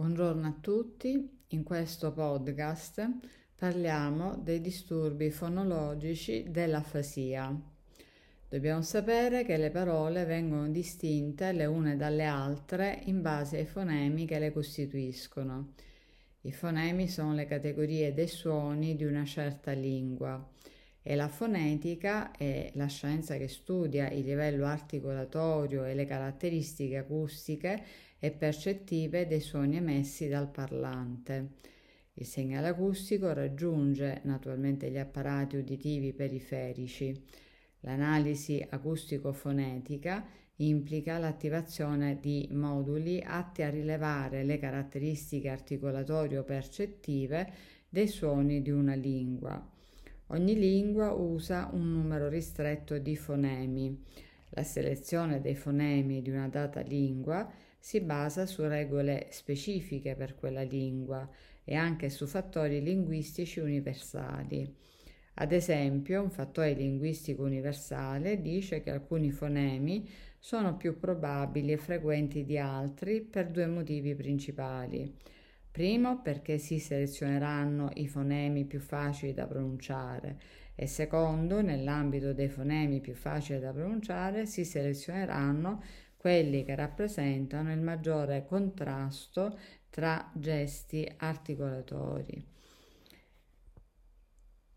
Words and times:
Buongiorno 0.00 0.46
a 0.46 0.54
tutti, 0.58 1.28
in 1.48 1.62
questo 1.62 2.10
podcast 2.12 3.06
parliamo 3.54 4.34
dei 4.42 4.62
disturbi 4.62 5.28
fonologici 5.28 6.46
dell'afasia. 6.48 7.54
Dobbiamo 8.48 8.80
sapere 8.80 9.44
che 9.44 9.58
le 9.58 9.68
parole 9.70 10.24
vengono 10.24 10.70
distinte 10.70 11.52
le 11.52 11.66
une 11.66 11.98
dalle 11.98 12.24
altre 12.24 13.02
in 13.04 13.20
base 13.20 13.58
ai 13.58 13.66
fonemi 13.66 14.24
che 14.24 14.38
le 14.38 14.52
costituiscono. 14.52 15.74
I 16.40 16.52
fonemi 16.52 17.06
sono 17.06 17.34
le 17.34 17.44
categorie 17.44 18.14
dei 18.14 18.26
suoni 18.26 18.96
di 18.96 19.04
una 19.04 19.26
certa 19.26 19.72
lingua 19.72 20.42
e 21.02 21.14
la 21.14 21.28
fonetica 21.28 22.30
è 22.32 22.70
la 22.74 22.86
scienza 22.86 23.36
che 23.36 23.48
studia 23.48 24.10
il 24.10 24.24
livello 24.24 24.66
articolatorio 24.66 25.84
e 25.84 25.94
le 25.94 26.04
caratteristiche 26.04 26.98
acustiche 26.98 27.82
e 28.18 28.30
percettive 28.30 29.26
dei 29.26 29.40
suoni 29.40 29.76
emessi 29.76 30.28
dal 30.28 30.50
parlante. 30.50 31.52
Il 32.14 32.26
segnale 32.26 32.68
acustico 32.68 33.32
raggiunge 33.32 34.20
naturalmente 34.24 34.90
gli 34.90 34.98
apparati 34.98 35.56
uditivi 35.56 36.12
periferici. 36.12 37.24
L'analisi 37.80 38.64
acustico-fonetica 38.68 40.26
implica 40.56 41.16
l'attivazione 41.16 42.18
di 42.20 42.46
moduli 42.52 43.22
atti 43.24 43.62
a 43.62 43.70
rilevare 43.70 44.44
le 44.44 44.58
caratteristiche 44.58 45.48
articolatorio-percettive 45.48 47.50
dei 47.88 48.08
suoni 48.08 48.60
di 48.60 48.70
una 48.70 48.94
lingua. 48.94 49.78
Ogni 50.32 50.56
lingua 50.56 51.10
usa 51.10 51.68
un 51.72 51.90
numero 51.90 52.28
ristretto 52.28 52.98
di 52.98 53.16
fonemi. 53.16 54.00
La 54.50 54.62
selezione 54.62 55.40
dei 55.40 55.56
fonemi 55.56 56.22
di 56.22 56.30
una 56.30 56.46
data 56.46 56.82
lingua 56.82 57.50
si 57.76 58.00
basa 58.00 58.46
su 58.46 58.62
regole 58.62 59.26
specifiche 59.30 60.14
per 60.14 60.36
quella 60.36 60.62
lingua 60.62 61.28
e 61.64 61.74
anche 61.74 62.10
su 62.10 62.26
fattori 62.26 62.80
linguistici 62.80 63.58
universali. 63.58 64.72
Ad 65.34 65.50
esempio, 65.50 66.22
un 66.22 66.30
fattore 66.30 66.74
linguistico 66.74 67.42
universale 67.42 68.40
dice 68.40 68.82
che 68.82 68.90
alcuni 68.90 69.32
fonemi 69.32 70.08
sono 70.38 70.76
più 70.76 70.96
probabili 70.96 71.72
e 71.72 71.76
frequenti 71.76 72.44
di 72.44 72.56
altri 72.56 73.20
per 73.20 73.50
due 73.50 73.66
motivi 73.66 74.14
principali. 74.14 75.12
Primo, 75.70 76.20
perché 76.20 76.58
si 76.58 76.78
selezioneranno 76.78 77.90
i 77.94 78.08
fonemi 78.08 78.64
più 78.64 78.80
facili 78.80 79.32
da 79.32 79.46
pronunciare 79.46 80.38
e 80.74 80.86
secondo, 80.86 81.60
nell'ambito 81.62 82.32
dei 82.32 82.48
fonemi 82.48 83.00
più 83.00 83.14
facili 83.14 83.60
da 83.60 83.72
pronunciare, 83.72 84.46
si 84.46 84.64
selezioneranno 84.64 85.82
quelli 86.16 86.64
che 86.64 86.74
rappresentano 86.74 87.72
il 87.72 87.80
maggiore 87.80 88.44
contrasto 88.46 89.58
tra 89.90 90.30
gesti 90.34 91.10
articolatori. 91.18 92.46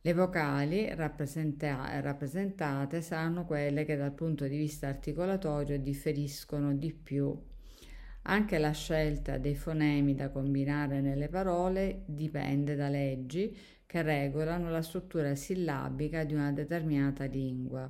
Le 0.01 0.13
vocali 0.13 0.93
rappresenta- 0.93 1.99
rappresentate 2.01 3.01
saranno 3.01 3.45
quelle 3.45 3.85
che 3.85 3.95
dal 3.95 4.13
punto 4.13 4.45
di 4.47 4.57
vista 4.57 4.87
articolatorio 4.89 5.79
differiscono 5.79 6.75
di 6.75 6.93
più. 6.93 7.33
Anche 8.23 8.57
la 8.57 8.71
scelta 8.71 9.37
dei 9.37 9.55
fonemi 9.55 10.15
da 10.15 10.29
combinare 10.29 11.01
nelle 11.01 11.27
parole 11.27 12.03
dipende 12.05 12.75
da 12.75 12.87
leggi 12.87 13.55
che 13.85 14.01
regolano 14.01 14.69
la 14.69 14.81
struttura 14.81 15.35
sillabica 15.35 16.23
di 16.23 16.33
una 16.33 16.53
determinata 16.53 17.25
lingua. 17.25 17.89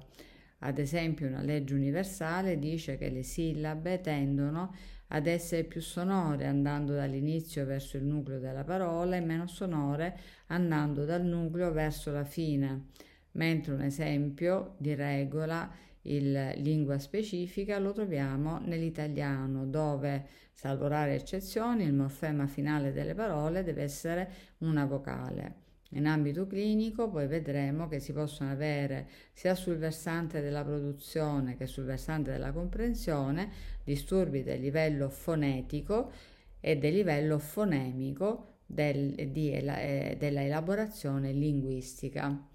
Ad 0.59 0.79
esempio, 0.79 1.27
una 1.27 1.41
legge 1.41 1.75
universale 1.75 2.57
dice 2.57 2.97
che 2.97 3.09
le 3.09 3.21
sillabe 3.21 4.01
tendono 4.01 4.73
ad 5.07 5.27
essere 5.27 5.65
più 5.65 5.81
sonore 5.81 6.47
andando 6.47 6.93
dall'inizio 6.95 7.65
verso 7.65 7.97
il 7.97 8.03
nucleo 8.03 8.39
della 8.39 8.63
parola 8.63 9.15
e 9.15 9.21
meno 9.21 9.45
sonore 9.45 10.17
andando 10.47 11.05
dal 11.05 11.23
nucleo 11.23 11.71
verso 11.71 12.11
la 12.11 12.23
fine, 12.23 12.87
mentre 13.33 13.73
un 13.73 13.81
esempio 13.81 14.73
di 14.77 14.95
regola 14.95 15.69
in 16.03 16.53
lingua 16.57 16.99
specifica 16.99 17.79
lo 17.79 17.93
troviamo 17.93 18.59
nell'italiano 18.59 19.65
dove, 19.65 20.25
salvo 20.53 20.87
rare 20.87 21.15
eccezioni, 21.15 21.83
il 21.83 21.93
morfema 21.93 22.47
finale 22.47 22.91
delle 22.91 23.13
parole 23.13 23.63
deve 23.63 23.83
essere 23.83 24.31
una 24.59 24.85
vocale. 24.85 25.61
In 25.95 26.07
ambito 26.07 26.47
clinico 26.47 27.07
poi 27.09 27.27
vedremo 27.27 27.87
che 27.87 27.99
si 27.99 28.13
possono 28.13 28.49
avere 28.49 29.07
sia 29.31 29.53
sul 29.53 29.77
versante 29.77 30.41
della 30.41 30.63
produzione 30.63 31.55
che 31.55 31.67
sul 31.67 31.83
versante 31.83 32.31
della 32.31 32.51
comprensione 32.51 33.51
disturbi 33.83 34.41
del 34.41 34.59
livello 34.59 35.09
fonetico 35.09 36.11
e 36.59 36.77
del 36.77 36.95
livello 36.95 37.37
fonemico 37.37 38.53
del, 38.65 39.13
di, 39.29 39.51
eh, 39.51 40.15
della 40.17 40.43
elaborazione 40.43 41.31
linguistica. 41.31 42.49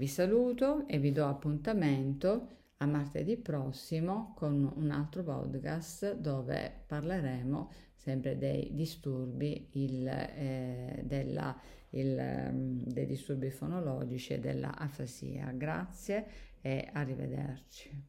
Vi 0.00 0.06
saluto 0.06 0.86
e 0.86 0.98
vi 0.98 1.12
do 1.12 1.26
appuntamento 1.26 2.48
a 2.78 2.86
martedì 2.86 3.36
prossimo 3.36 4.32
con 4.34 4.72
un 4.76 4.90
altro 4.90 5.22
podcast 5.22 6.14
dove 6.14 6.84
parleremo 6.86 7.70
sempre 7.96 8.38
dei 8.38 8.70
disturbi 8.72 9.68
il, 9.72 10.08
eh, 10.08 11.02
della 11.04 11.54
il, 11.90 12.18
ehm, 12.18 12.82
dei 12.84 13.04
disturbi 13.04 13.50
fonologici 13.50 14.32
e 14.32 14.38
della 14.38 14.74
afasia. 14.74 15.50
Grazie 15.50 16.26
e 16.62 16.88
arrivederci. 16.90 17.90